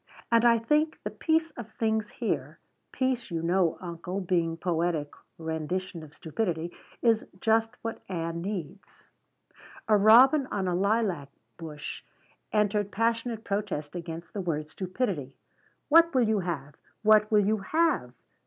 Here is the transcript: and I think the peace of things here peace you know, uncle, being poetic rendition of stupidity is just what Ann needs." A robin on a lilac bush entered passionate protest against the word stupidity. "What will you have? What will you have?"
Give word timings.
and 0.31 0.43
I 0.43 0.57
think 0.57 0.97
the 1.03 1.11
peace 1.11 1.51
of 1.51 1.69
things 1.73 2.09
here 2.09 2.57
peace 2.91 3.29
you 3.29 3.43
know, 3.43 3.77
uncle, 3.79 4.19
being 4.19 4.57
poetic 4.57 5.11
rendition 5.37 6.01
of 6.01 6.15
stupidity 6.15 6.71
is 7.03 7.23
just 7.39 7.69
what 7.83 8.01
Ann 8.09 8.41
needs." 8.41 9.03
A 9.87 9.95
robin 9.95 10.47
on 10.47 10.67
a 10.67 10.73
lilac 10.73 11.29
bush 11.57 12.01
entered 12.51 12.91
passionate 12.91 13.43
protest 13.43 13.93
against 13.93 14.33
the 14.33 14.41
word 14.41 14.67
stupidity. 14.69 15.35
"What 15.87 16.15
will 16.15 16.27
you 16.27 16.39
have? 16.39 16.73
What 17.03 17.29
will 17.31 17.45
you 17.45 17.57
have?" 17.59 18.11